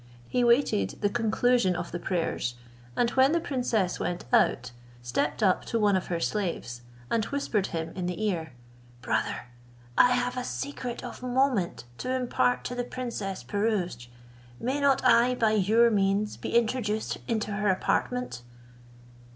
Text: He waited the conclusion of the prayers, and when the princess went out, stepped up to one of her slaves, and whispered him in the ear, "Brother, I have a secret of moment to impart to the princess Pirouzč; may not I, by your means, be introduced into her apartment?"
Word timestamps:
He 0.27 0.43
waited 0.43 0.97
the 1.01 1.11
conclusion 1.11 1.75
of 1.75 1.91
the 1.91 1.99
prayers, 1.99 2.55
and 2.95 3.11
when 3.11 3.33
the 3.33 3.39
princess 3.39 3.99
went 3.99 4.25
out, 4.33 4.71
stepped 5.03 5.43
up 5.43 5.63
to 5.65 5.79
one 5.79 5.95
of 5.95 6.07
her 6.07 6.19
slaves, 6.19 6.81
and 7.11 7.23
whispered 7.25 7.67
him 7.67 7.91
in 7.95 8.07
the 8.07 8.19
ear, 8.25 8.53
"Brother, 9.03 9.41
I 9.99 10.13
have 10.13 10.37
a 10.37 10.43
secret 10.43 11.03
of 11.03 11.21
moment 11.21 11.83
to 11.99 12.11
impart 12.11 12.63
to 12.63 12.73
the 12.73 12.83
princess 12.83 13.43
Pirouzč; 13.43 14.07
may 14.59 14.79
not 14.81 15.05
I, 15.05 15.35
by 15.35 15.51
your 15.51 15.91
means, 15.91 16.35
be 16.35 16.49
introduced 16.57 17.19
into 17.27 17.51
her 17.51 17.69
apartment?" 17.69 18.41